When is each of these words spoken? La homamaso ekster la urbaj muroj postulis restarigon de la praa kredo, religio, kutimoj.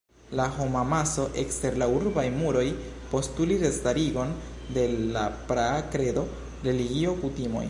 La 0.37 0.45
homamaso 0.53 1.25
ekster 1.41 1.75
la 1.81 1.87
urbaj 1.97 2.23
muroj 2.39 2.65
postulis 3.13 3.61
restarigon 3.67 4.33
de 4.79 4.87
la 5.19 5.29
praa 5.53 5.79
kredo, 5.97 6.29
religio, 6.71 7.19
kutimoj. 7.25 7.57